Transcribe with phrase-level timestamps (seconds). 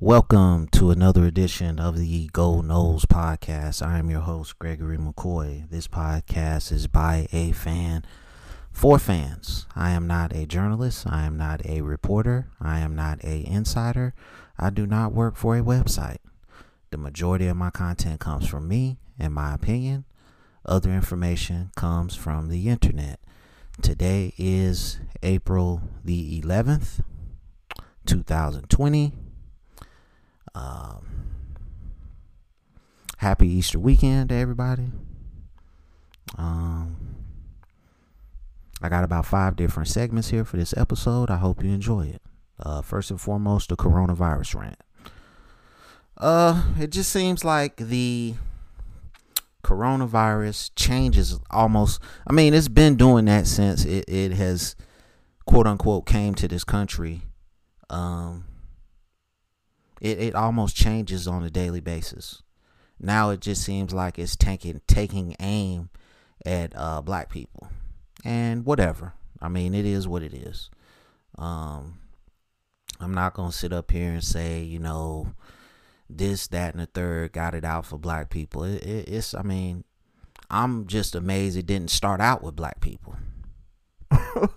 [0.00, 3.80] Welcome to another edition of the Gold Nose Podcast.
[3.80, 5.70] I am your host, Gregory McCoy.
[5.70, 8.04] This podcast is by a fan
[8.72, 9.66] for fans.
[9.76, 11.06] I am not a journalist.
[11.08, 12.48] I am not a reporter.
[12.60, 14.14] I am not a insider.
[14.58, 16.18] I do not work for a website.
[16.90, 20.06] The majority of my content comes from me and my opinion.
[20.66, 23.20] Other information comes from the internet.
[23.80, 27.00] Today is April the 11th,
[28.06, 29.12] 2020.
[30.54, 31.06] Um,
[33.18, 34.90] happy Easter weekend to everybody.
[36.36, 37.16] Um,
[38.82, 41.30] I got about five different segments here for this episode.
[41.30, 42.22] I hope you enjoy it.
[42.60, 44.80] Uh, first and foremost, the coronavirus rant.
[46.16, 48.34] Uh, it just seems like the
[49.64, 52.00] coronavirus changes almost.
[52.26, 54.76] I mean, it's been doing that since it, it has,
[55.46, 57.22] quote unquote, came to this country.
[57.90, 58.44] Um,
[60.04, 62.42] it, it almost changes on a daily basis.
[63.00, 65.88] Now it just seems like it's taking taking aim
[66.44, 67.68] at uh, black people,
[68.22, 69.14] and whatever.
[69.40, 70.70] I mean, it is what it is.
[71.38, 71.98] Um,
[73.00, 75.34] I'm not gonna sit up here and say, you know,
[76.08, 78.62] this, that, and the third got it out for black people.
[78.62, 79.84] It, it, it's, I mean,
[80.50, 83.16] I'm just amazed it didn't start out with black people.
[84.10, 84.48] uh,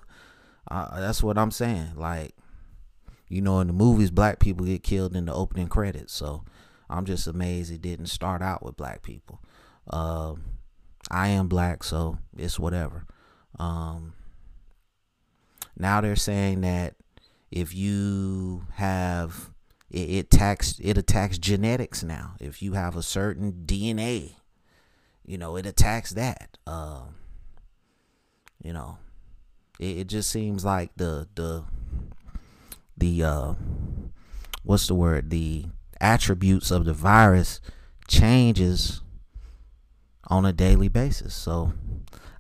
[0.99, 1.93] that's what I'm saying.
[1.95, 2.35] Like,
[3.29, 6.13] you know, in the movies, black people get killed in the opening credits.
[6.13, 6.43] So
[6.89, 9.41] I'm just amazed it didn't start out with black people.
[9.89, 10.35] Uh,
[11.09, 13.05] I am black, so it's whatever.
[13.59, 14.13] Um,
[15.77, 16.95] now they're saying that
[17.51, 19.51] if you have
[19.89, 22.35] it, it attacks it attacks genetics now.
[22.39, 24.35] If you have a certain DNA,
[25.25, 26.57] you know, it attacks that.
[26.65, 27.15] Um,
[28.61, 28.97] you know,
[29.79, 31.63] it, it just seems like the the
[32.97, 33.53] the uh
[34.63, 35.29] what's the word?
[35.29, 35.65] The
[36.01, 37.61] attributes of the virus
[38.07, 39.01] changes
[40.27, 41.33] on a daily basis.
[41.33, 41.73] So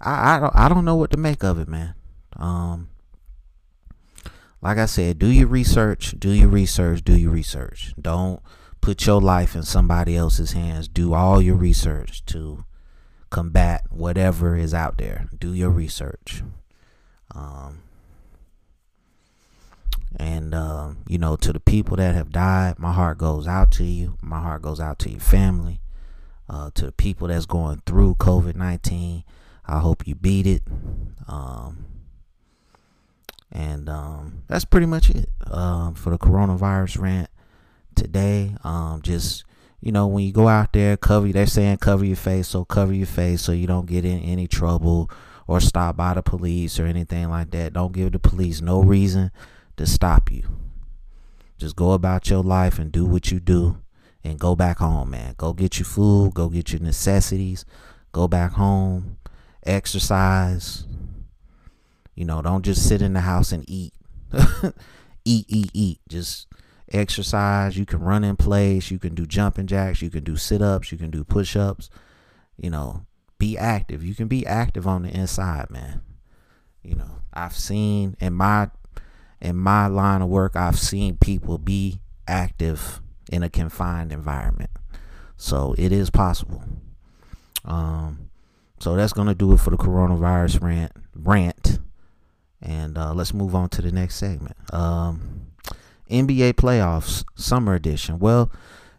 [0.01, 1.95] i i don't, I don't know what to make of it man.
[2.35, 2.89] Um
[4.61, 7.93] like i said do your research do your research do your research.
[7.99, 8.41] Don't
[8.81, 10.87] put your life in somebody else's hands.
[10.87, 12.65] Do all your research to
[13.29, 15.27] combat whatever is out there.
[15.37, 16.43] Do your research.
[17.33, 17.83] Um
[20.47, 23.83] and, uh, you know, to the people that have died, my heart goes out to
[23.83, 24.17] you.
[24.21, 25.81] My heart goes out to your family.
[26.47, 29.25] Uh, to the people that's going through COVID 19,
[29.65, 30.63] I hope you beat it.
[31.27, 31.85] Um,
[33.51, 37.29] and um, that's pretty much it um, for the coronavirus rant
[37.95, 38.55] today.
[38.63, 39.43] Um, just,
[39.81, 42.93] you know, when you go out there, cover, they're saying cover your face, so cover
[42.93, 45.11] your face so you don't get in any trouble
[45.45, 47.73] or stop by the police or anything like that.
[47.73, 49.29] Don't give the police no reason
[49.77, 50.43] to stop you.
[51.57, 53.77] Just go about your life and do what you do
[54.23, 55.33] and go back home, man.
[55.37, 57.65] Go get your food, go get your necessities,
[58.11, 59.17] go back home,
[59.65, 60.85] exercise.
[62.15, 63.93] You know, don't just sit in the house and eat.
[65.25, 65.99] eat, eat, eat.
[66.09, 66.47] Just
[66.91, 67.77] exercise.
[67.77, 68.91] You can run in place.
[68.91, 70.01] You can do jumping jacks.
[70.01, 70.91] You can do sit ups.
[70.91, 71.89] You can do push ups.
[72.55, 73.05] You know,
[73.37, 74.03] be active.
[74.03, 76.01] You can be active on the inside, man.
[76.81, 78.69] You know, I've seen in my
[79.41, 84.71] in my line of work, I've seen people be active in a confined environment.
[85.35, 86.63] So it is possible.
[87.65, 88.29] Um,
[88.79, 90.91] so that's gonna do it for the coronavirus rant.
[91.15, 91.79] Rant,
[92.61, 94.55] and uh, let's move on to the next segment.
[94.73, 95.47] Um,
[96.09, 98.19] NBA playoffs summer edition.
[98.19, 98.51] Well,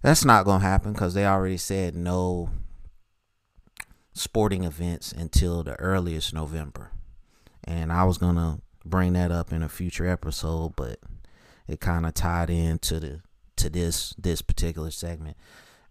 [0.02, 2.50] that's not gonna happen because they already said no
[4.12, 6.90] sporting events until the earliest November,
[7.64, 10.98] and I was gonna bring that up in a future episode, but
[11.66, 13.20] it kind of tied into the
[13.56, 15.36] to this this particular segment.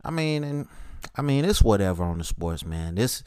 [0.03, 0.67] I mean, and
[1.15, 2.95] I mean it's whatever on the sports, man.
[2.95, 3.23] This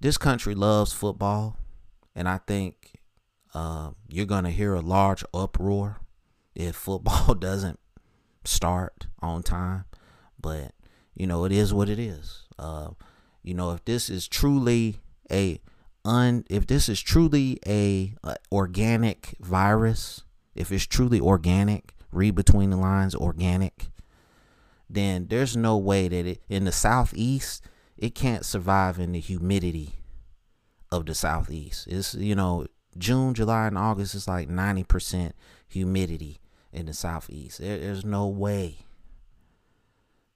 [0.00, 1.56] this country loves football,
[2.14, 3.00] and I think
[3.54, 5.98] uh, you're gonna hear a large uproar
[6.54, 7.78] if football doesn't
[8.44, 9.84] start on time.
[10.40, 10.72] But
[11.14, 12.42] you know, it is what it is.
[12.58, 12.90] Uh,
[13.42, 15.60] you know, if this is truly a
[16.06, 20.22] un if this is truly a, a organic virus,
[20.54, 23.88] if it's truly organic, read between the lines organic,
[24.88, 27.62] then there's no way that it in the southeast
[27.96, 29.94] it can't survive in the humidity
[30.92, 31.86] of the southeast.
[31.88, 32.66] It's you know
[32.96, 35.34] June, July, and August is like ninety percent
[35.68, 36.40] humidity
[36.72, 37.58] in the southeast.
[37.58, 38.78] There, there's no way.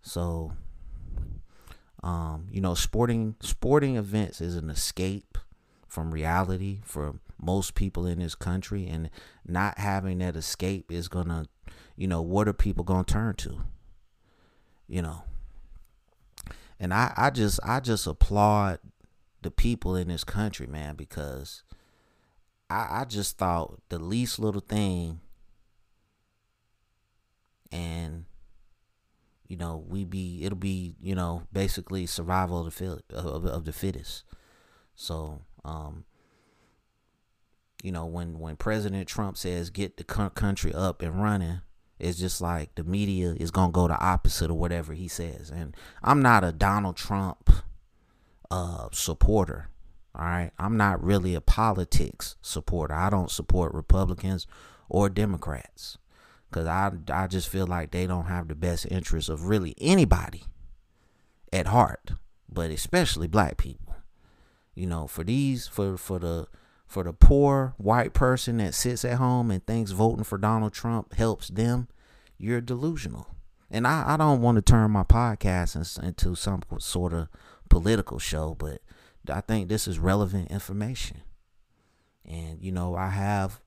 [0.03, 0.53] So,
[2.03, 5.39] um, you know, sporting sporting events is an escape
[5.91, 9.11] from reality for most people in this country and
[9.47, 11.47] not having that escape is gonna
[11.97, 13.63] you know what are people gonna turn to
[14.91, 15.23] you know.
[16.79, 18.81] And I, I just I just applaud
[19.43, 21.63] the people in this country, man, because
[22.69, 25.21] I, I just thought the least little thing
[27.71, 28.25] and
[29.47, 33.65] you know we be it'll be you know basically survival of the fit, of, of
[33.65, 34.25] the fittest
[34.97, 36.05] so um
[37.83, 41.61] you know when when president trump says get the country up and running
[41.99, 45.51] it's just like the media is gonna go the opposite of whatever he says.
[45.51, 47.51] And i'm not a donald trump
[48.51, 49.69] uh supporter
[50.15, 50.51] all right?
[50.59, 52.95] I'm not really a politics supporter.
[52.95, 54.47] I don't support republicans
[54.89, 55.99] or democrats
[56.51, 60.45] because I, I just feel like they don't have the best interests of really anybody
[61.53, 62.13] at heart,
[62.49, 63.90] but especially black people.
[64.75, 66.47] You know, for these for for the
[66.87, 71.15] for the poor white person that sits at home and thinks voting for Donald Trump
[71.15, 71.89] helps them,
[72.39, 73.29] you're delusional.
[73.71, 77.29] And I, I don't want to turn my podcast into some sort of
[77.69, 78.81] political show, but
[79.33, 81.23] I think this is relevant information.
[82.25, 83.61] And, you know, I have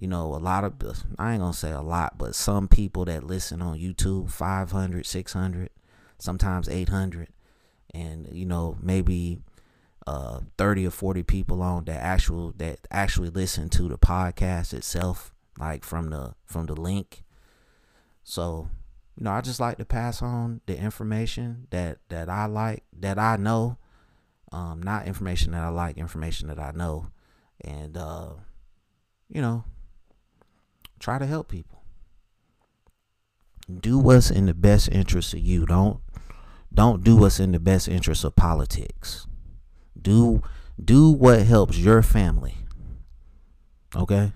[0.00, 0.72] you know, a lot of,
[1.18, 5.68] I ain't gonna say a lot, but some people that listen on YouTube, 500, 600,
[6.18, 7.28] sometimes 800,
[7.92, 9.42] and, you know, maybe
[10.10, 15.34] uh 30 or 40 people on that actual that actually listen to the podcast itself
[15.58, 17.22] like from the from the link
[18.22, 18.68] so
[19.16, 23.18] you know i just like to pass on the information that that i like that
[23.18, 23.76] i know
[24.52, 27.06] um not information that i like information that i know
[27.64, 28.30] and uh
[29.28, 29.64] you know
[31.00, 31.82] Try to help people.
[33.72, 35.64] Do what's in the best interest of you.
[35.64, 36.00] Don't
[36.72, 39.26] don't do what's in the best interest of politics.
[40.00, 40.42] Do
[40.82, 42.56] do what helps your family.
[43.94, 44.32] Okay?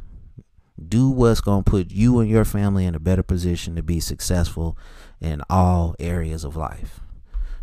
[0.89, 4.01] Do what's going to put you and your family in a better position to be
[4.01, 4.77] successful
[5.21, 7.01] in all areas of life.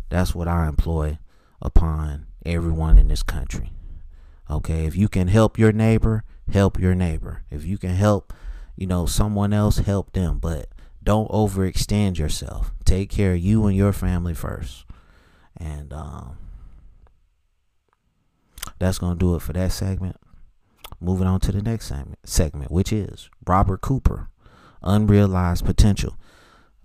[0.08, 1.18] That's what I employ
[1.60, 3.72] upon everyone in this country.
[4.50, 4.86] Okay?
[4.86, 7.44] If you can help your neighbor, help your neighbor.
[7.50, 8.32] If you can help
[8.76, 10.68] you know, someone else help them, but
[11.02, 12.72] don't overextend yourself.
[12.84, 14.84] Take care of you and your family first.
[15.56, 16.38] And um,
[18.82, 20.16] that's going to do it for that segment.
[21.00, 24.28] Moving on to the next segment, segment, which is Robert Cooper,
[24.82, 26.16] unrealized potential.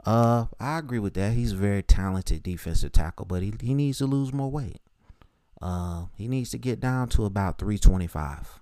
[0.05, 1.33] Uh, I agree with that.
[1.33, 4.79] He's a very talented defensive tackle, but he, he needs to lose more weight.
[5.61, 8.61] Uh, he needs to get down to about 325.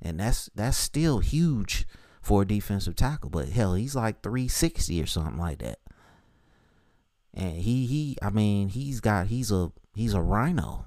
[0.00, 1.86] And that's that's still huge
[2.22, 3.30] for a defensive tackle.
[3.30, 5.78] But hell, he's like 360 or something like that.
[7.32, 10.86] And he he I mean, he's got he's a he's a rhino.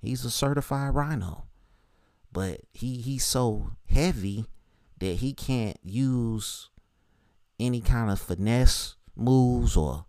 [0.00, 1.44] He's a certified rhino.
[2.32, 4.46] But he he's so heavy
[4.98, 6.70] that he can't use
[7.58, 10.06] any kind of finesse moves or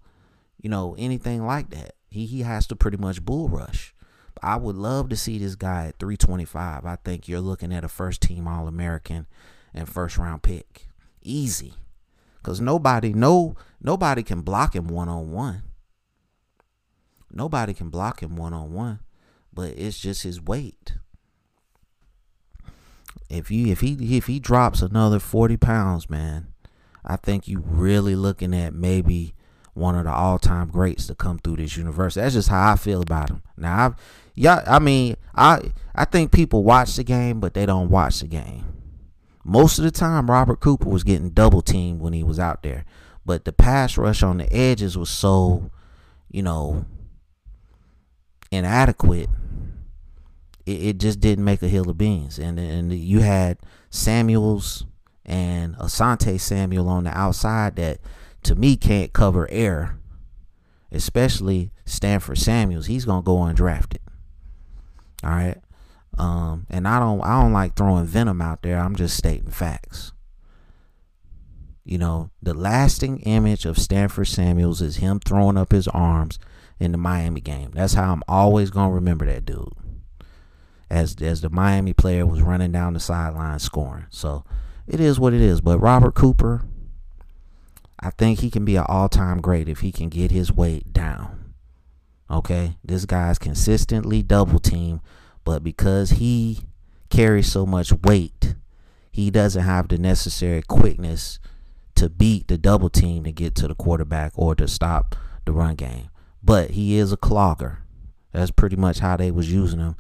[0.61, 1.95] you know anything like that.
[2.09, 3.93] He he has to pretty much bull rush.
[4.41, 6.85] I would love to see this guy at 325.
[6.85, 9.27] I think you're looking at a first team All American
[9.73, 10.87] and first round pick.
[11.21, 11.73] Easy.
[12.43, 15.63] Cause nobody no nobody can block him one on one.
[17.31, 18.99] Nobody can block him one on one.
[19.53, 20.93] But it's just his weight.
[23.29, 26.47] If you if he if he drops another forty pounds, man,
[27.05, 29.33] I think you really looking at maybe
[29.73, 32.15] one of the all time greats to come through this universe.
[32.15, 33.41] That's just how I feel about him.
[33.57, 33.93] Now, I,
[34.35, 38.27] yeah, I mean, I I think people watch the game, but they don't watch the
[38.27, 38.65] game.
[39.43, 42.85] Most of the time, Robert Cooper was getting double teamed when he was out there.
[43.25, 45.71] But the pass rush on the edges was so,
[46.29, 46.85] you know,
[48.51, 49.29] inadequate.
[50.75, 52.39] It, it just didn't make a hill of beans.
[52.39, 53.59] And, and you had
[53.89, 54.85] Samuels
[55.25, 57.99] and Asante Samuel on the outside that,
[58.43, 59.97] to me, can't cover air.
[60.91, 62.87] Especially Stanford Samuels.
[62.87, 63.99] He's to go undrafted.
[65.23, 65.57] All right.
[66.17, 68.77] Um, and I don't I don't like throwing venom out there.
[68.79, 70.11] I'm just stating facts.
[71.83, 76.37] You know, the lasting image of Stanford Samuels is him throwing up his arms
[76.79, 77.71] in the Miami game.
[77.73, 79.73] That's how I'm always gonna remember that dude.
[80.91, 84.07] As as the Miami player was running down the sideline scoring.
[84.09, 84.43] So
[84.85, 85.61] it is what it is.
[85.61, 86.65] But Robert Cooper,
[87.97, 90.91] I think he can be an all time great if he can get his weight
[90.91, 91.53] down.
[92.29, 92.75] Okay?
[92.83, 94.99] This guy's consistently double team,
[95.45, 96.59] but because he
[97.09, 98.55] carries so much weight,
[99.11, 101.39] he doesn't have the necessary quickness
[101.95, 105.75] to beat the double team to get to the quarterback or to stop the run
[105.75, 106.09] game.
[106.43, 107.77] But he is a clogger.
[108.33, 109.95] That's pretty much how they was using him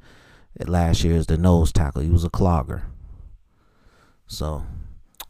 [0.67, 2.01] last year as the nose tackle.
[2.01, 2.83] He was a clogger.
[4.27, 4.63] So,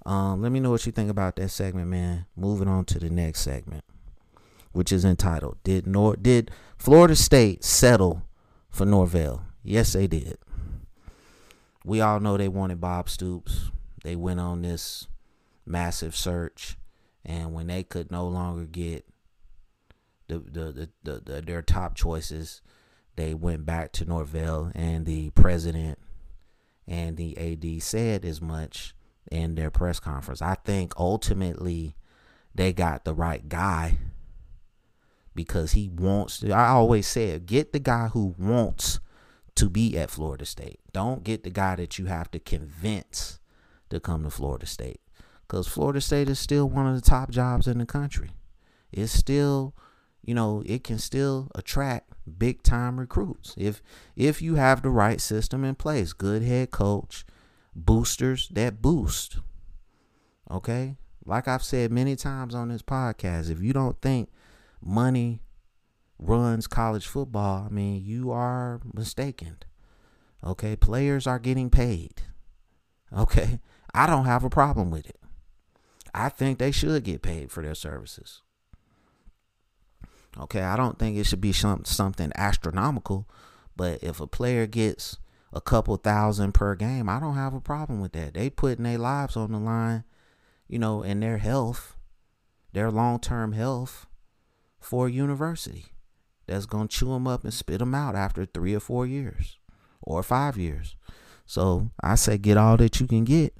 [0.06, 2.25] um, let me know what you think about that segment, man.
[2.36, 3.84] Moving on to the next segment.
[4.72, 8.24] which is entitled Did Nor did Florida State settle
[8.70, 9.44] for Norvell?
[9.63, 10.38] Yes, they did.
[11.86, 13.72] We all know they wanted Bob Stoops.
[14.04, 15.08] They went on this
[15.66, 16.78] massive search,
[17.25, 19.06] and when they could no longer get
[20.28, 22.62] the the, the, the, the their top choices,
[23.15, 26.00] they went back to Norvell, and the president
[26.88, 28.96] and the AD said as much
[29.32, 30.41] in their press conference.
[30.41, 31.96] I think ultimately
[32.53, 33.98] they got the right guy
[35.34, 36.51] because he wants to.
[36.51, 39.00] I always said, get the guy who wants
[39.56, 40.80] to be at Florida State.
[40.94, 43.39] Don't get the guy that you have to convince
[43.89, 45.01] to come to Florida State.
[45.48, 48.32] Because Florida State is still one of the top jobs in the country.
[48.91, 49.75] It's still,
[50.24, 53.82] you know, it can still attract big time recruits if
[54.16, 56.13] if you have the right system in place.
[56.13, 57.25] Good head coach,
[57.75, 59.38] boosters that boost.
[60.50, 60.98] Okay?
[61.25, 64.30] Like I've said many times on this podcast, if you don't think
[64.82, 65.42] money
[66.20, 69.58] runs college football, I mean, you are mistaken.
[70.44, 70.75] Okay?
[70.75, 72.24] Players are getting paid.
[73.16, 73.60] Okay?
[73.94, 75.20] I don't have a problem with it.
[76.13, 78.42] I think they should get paid for their services.
[80.39, 83.27] Okay, I don't think it should be some, something astronomical,
[83.75, 85.17] but if a player gets
[85.53, 88.33] a couple thousand per game, I don't have a problem with that.
[88.33, 90.05] They putting their lives on the line,
[90.67, 91.97] you know, and their health,
[92.71, 94.07] their long-term health
[94.79, 95.88] for university
[96.47, 99.59] that's going to chew them up and spit them out after 3 or 4 years
[100.01, 100.95] or 5 years.
[101.45, 103.53] So, I say get all that you can get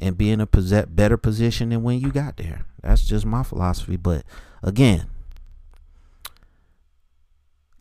[0.00, 2.64] and be in a better position than when you got there.
[2.82, 4.24] That's just my philosophy, but
[4.62, 5.06] again,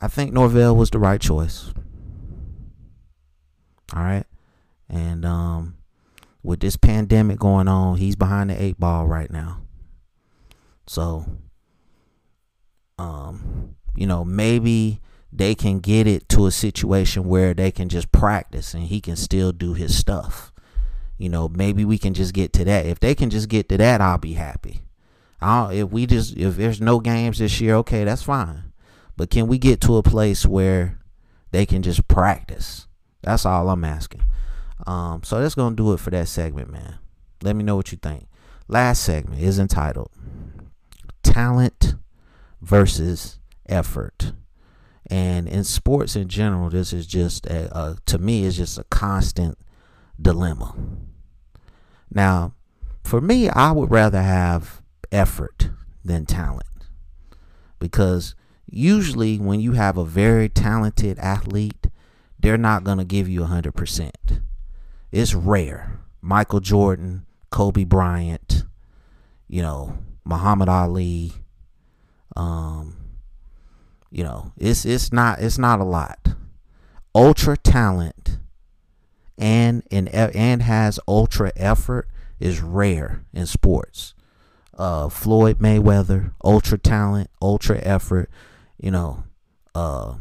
[0.01, 1.73] I think Norvell was the right choice.
[3.95, 4.25] All right.
[4.87, 5.77] And um,
[6.43, 9.61] with this pandemic going on, he's behind the eight ball right now.
[10.87, 11.25] So,
[12.97, 15.01] um, you know, maybe
[15.31, 19.15] they can get it to a situation where they can just practice and he can
[19.15, 20.51] still do his stuff.
[21.17, 22.85] You know, maybe we can just get to that.
[22.85, 24.81] If they can just get to that, I'll be happy.
[25.41, 28.68] I'll, if we just if there's no games this year, okay, that's fine.
[29.19, 30.97] But can we get to a place where
[31.51, 32.87] they can just practice?
[33.21, 34.23] That's all I'm asking.
[34.87, 36.99] Um, so that's gonna do it for that segment, man.
[37.41, 38.29] Let me know what you think.
[38.69, 40.09] Last segment is entitled
[41.21, 41.95] Talent
[42.61, 44.31] versus Effort.
[45.07, 48.85] And in sports in general, this is just a, a to me is just a
[48.85, 49.57] constant
[50.21, 50.73] dilemma.
[52.09, 52.53] Now,
[53.03, 55.71] for me, I would rather have effort
[56.05, 56.87] than talent
[57.79, 58.33] because
[58.71, 61.87] usually when you have a very talented athlete,
[62.39, 64.11] they're not going to give you 100%.
[65.11, 65.99] It's rare.
[66.21, 68.63] Michael Jordan, Kobe Bryant,
[69.47, 71.33] you know, Muhammad Ali,
[72.35, 72.95] um,
[74.11, 76.35] you know, it's it's not it's not a lot.
[77.15, 78.39] Ultra talent
[79.37, 82.07] and and and has ultra effort
[82.39, 84.13] is rare in sports.
[84.77, 88.29] Uh, Floyd Mayweather, ultra talent, ultra effort
[88.79, 89.23] you know,
[89.75, 90.15] uh,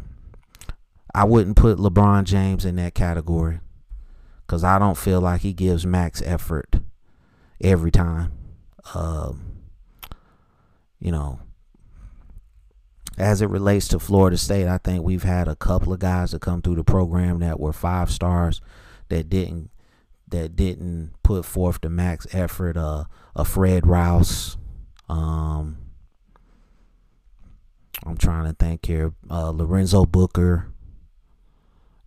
[1.14, 3.60] I wouldn't put LeBron James in that category
[4.46, 6.76] because I don't feel like he gives max effort
[7.60, 8.32] every time.
[8.94, 9.58] Um,
[11.00, 11.40] you know,
[13.16, 16.40] as it relates to Florida State, I think we've had a couple of guys that
[16.40, 18.60] come through the program that were five stars
[19.08, 19.70] that didn't
[20.28, 22.76] that didn't put forth the max effort.
[22.76, 24.58] Uh, a Fred Rouse,
[25.08, 25.78] um,
[28.04, 29.12] I'm trying to think here.
[29.30, 30.68] Uh, Lorenzo Booker.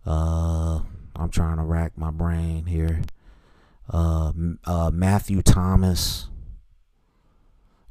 [0.06, 0.80] Uh,
[1.16, 3.02] I'm trying to rack my brain here.
[3.90, 4.32] Uh,
[4.64, 6.28] uh, Matthew Thomas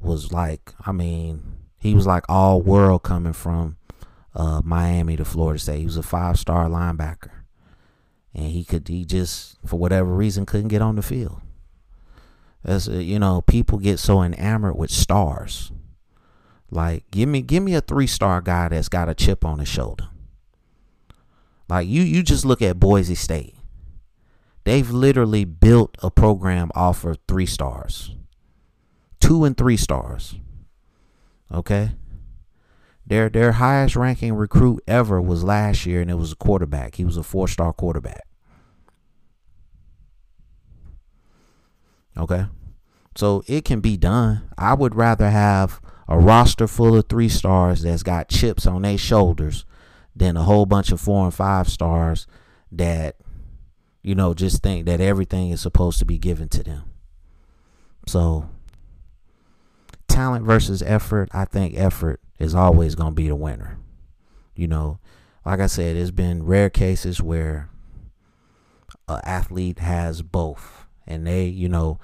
[0.00, 1.42] was like, I mean,
[1.78, 3.76] he was like all world coming from
[4.34, 5.80] uh, Miami to Florida State.
[5.80, 7.30] He was a five star linebacker,
[8.34, 11.40] and he could he just for whatever reason couldn't get on the field.
[12.64, 15.72] As you know, people get so enamored with stars
[16.72, 19.68] like give me give me a three star guy that's got a chip on his
[19.68, 20.08] shoulder.
[21.68, 23.54] Like you you just look at Boise State.
[24.64, 28.14] They've literally built a program off of three stars.
[29.20, 30.36] Two and three stars.
[31.52, 31.92] Okay?
[33.06, 36.94] Their their highest ranking recruit ever was last year and it was a quarterback.
[36.94, 38.22] He was a four star quarterback.
[42.16, 42.46] Okay?
[43.14, 44.48] So it can be done.
[44.56, 48.98] I would rather have a roster full of three stars that's got chips on their
[48.98, 49.64] shoulders
[50.14, 52.26] than a whole bunch of four and five stars
[52.70, 53.16] that
[54.02, 56.84] you know just think that everything is supposed to be given to them.
[58.06, 58.48] So
[60.08, 63.78] talent versus effort, I think effort is always going to be the winner.
[64.54, 64.98] You know,
[65.46, 67.70] like I said, there's been rare cases where
[69.08, 71.98] an athlete has both, and they, you know,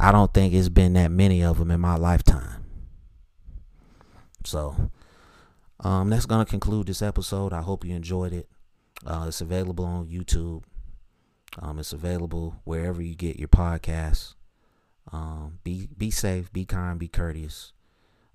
[0.00, 2.61] I don't think it's been that many of them in my lifetime.
[4.46, 4.90] So,
[5.80, 7.52] um, that's gonna conclude this episode.
[7.52, 8.48] I hope you enjoyed it.
[9.04, 10.62] Uh, it's available on YouTube.
[11.58, 14.34] Um, it's available wherever you get your podcasts.
[15.10, 17.72] Um, be be safe, be kind, be courteous.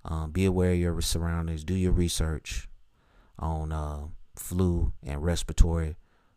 [0.04, 1.64] Um, be aware of your surroundings.
[1.64, 2.68] Do your research
[3.38, 5.96] on uh, flu and respiratory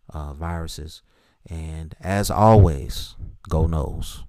[0.10, 1.02] uh, viruses.
[1.50, 3.16] And as always,
[3.50, 4.24] go Noles.